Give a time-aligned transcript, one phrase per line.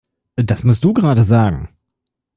[0.37, 1.69] Das musst du gerade sagen!